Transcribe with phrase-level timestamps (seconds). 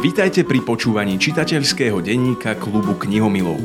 [0.00, 3.60] Vítajte pri počúvaní čitateľského denníka klubu knihomilov.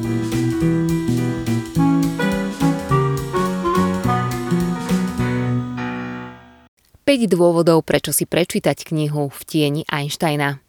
[7.16, 10.60] Dôvodov, prečo si prečítať knihu v tieni Einsteina.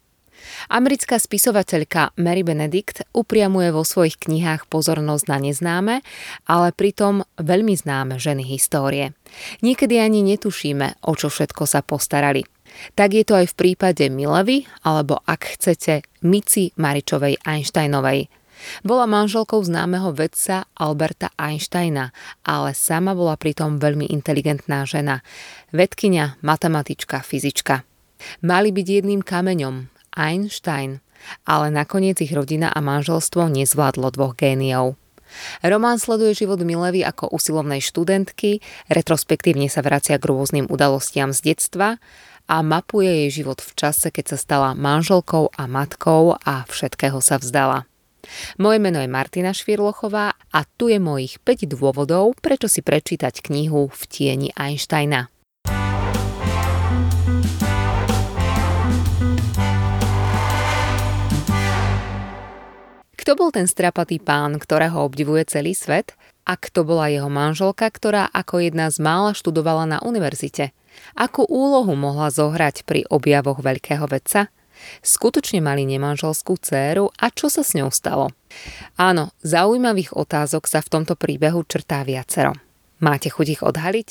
[0.71, 5.95] Americká spisovateľka Mary Benedict upriamuje vo svojich knihách pozornosť na neznáme,
[6.47, 9.11] ale pritom veľmi známe ženy histórie.
[9.59, 12.47] Niekedy ani netušíme, o čo všetko sa postarali.
[12.95, 18.29] Tak je to aj v prípade Milevy, alebo ak chcete, Mici Maričovej Einsteinovej.
[18.81, 22.09] Bola manželkou známeho vedca Alberta Einsteina,
[22.41, 25.21] ale sama bola pritom veľmi inteligentná žena.
[25.69, 27.85] Vedkynia, matematička, fyzička.
[28.41, 31.05] Mali byť jedným kameňom, Einstein,
[31.45, 34.97] ale nakoniec ich rodina a manželstvo nezvládlo dvoch géniov.
[35.61, 41.99] Román sleduje život Milevy ako usilovnej študentky, retrospektívne sa vracia k rôznym udalostiam z detstva
[42.47, 47.35] a mapuje jej život v čase, keď sa stala manželkou a matkou a všetkého sa
[47.37, 47.83] vzdala.
[48.59, 53.91] Moje meno je Martina Švirlochová a tu je mojich 5 dôvodov, prečo si prečítať knihu
[53.91, 55.31] V tieni Einsteina.
[63.27, 66.15] Kto bol ten strapatý pán, ktorého obdivuje celý svet?
[66.47, 70.71] A kto bola jeho manželka, ktorá ako jedna z mála študovala na univerzite?
[71.17, 74.49] Akú úlohu mohla zohrať pri objavoch veľkého vedca?
[75.01, 78.29] Skutočne mali nemanželskú dceru a čo sa s ňou stalo?
[78.97, 82.53] Áno, zaujímavých otázok sa v tomto príbehu črtá viacero.
[83.01, 84.09] Máte chuť ich odhaliť?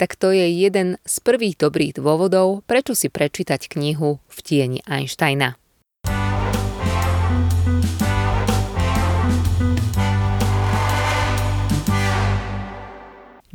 [0.00, 5.60] Tak to je jeden z prvých dobrých dôvodov, prečo si prečítať knihu V tieni Einsteina.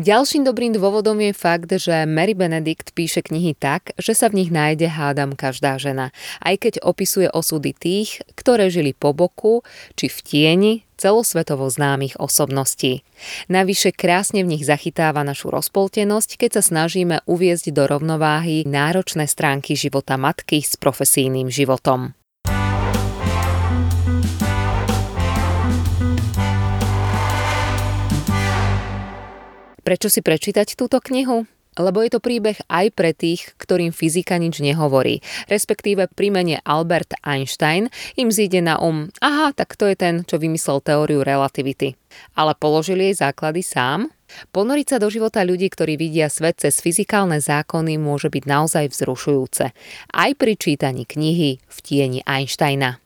[0.01, 4.49] Ďalším dobrým dôvodom je fakt, že Mary Benedict píše knihy tak, že sa v nich
[4.49, 6.09] nájde hádam každá žena,
[6.41, 9.61] aj keď opisuje osudy tých, ktoré žili po boku
[9.93, 13.05] či v tieni celosvetovo známych osobností.
[13.45, 19.77] Navyše krásne v nich zachytáva našu rozpoltenosť, keď sa snažíme uviezť do rovnováhy náročné stránky
[19.77, 22.17] života matky s profesijným životom.
[29.91, 31.43] Prečo si prečítať túto knihu?
[31.75, 35.19] Lebo je to príbeh aj pre tých, ktorým fyzika nič nehovorí.
[35.51, 40.39] Respektíve pri mene Albert Einstein im zíde na um, aha, tak to je ten, čo
[40.39, 41.99] vymyslel teóriu relativity.
[42.39, 44.07] Ale položil jej základy sám?
[44.55, 49.75] Ponoriť sa do života ľudí, ktorí vidia svet cez fyzikálne zákony, môže byť naozaj vzrušujúce.
[50.15, 53.00] Aj pri čítaní knihy v tieni Einsteina.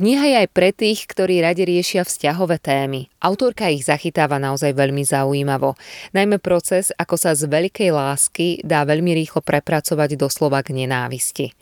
[0.00, 3.12] Kniha je aj pre tých, ktorí radi riešia vzťahové témy.
[3.20, 5.76] Autorka ich zachytáva naozaj veľmi zaujímavo.
[6.16, 11.52] Najmä proces, ako sa z veľkej lásky dá veľmi rýchlo prepracovať doslova k nenávisti.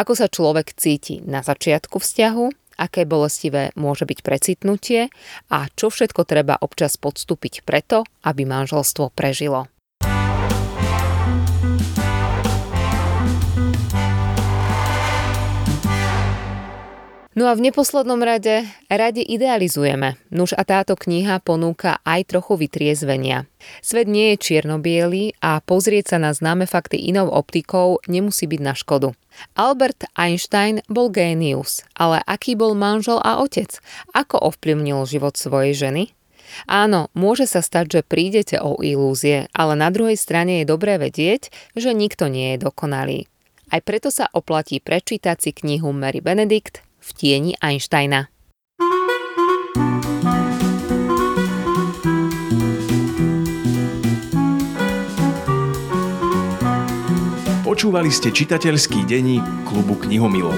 [0.00, 5.12] Ako sa človek cíti na začiatku vzťahu, aké bolestivé môže byť precitnutie
[5.52, 9.68] a čo všetko treba občas podstúpiť preto, aby manželstvo prežilo.
[17.34, 20.14] No a v neposlednom rade rade idealizujeme.
[20.30, 23.50] Nuž a táto kniha ponúka aj trochu vytriezvenia.
[23.82, 28.78] Svet nie je čiernobiely a pozrieť sa na známe fakty inou optikou nemusí byť na
[28.78, 29.18] škodu.
[29.58, 33.82] Albert Einstein bol génius, ale aký bol manžel a otec?
[34.14, 36.14] Ako ovplyvnil život svojej ženy?
[36.70, 41.50] Áno, môže sa stať, že prídete o ilúzie, ale na druhej strane je dobré vedieť,
[41.74, 43.26] že nikto nie je dokonalý.
[43.74, 48.32] Aj preto sa oplatí prečítať si knihu Mary Benedict v tieni Einsteina.
[57.74, 60.56] Počúvali ste čitateľský denník klubu knihomilov.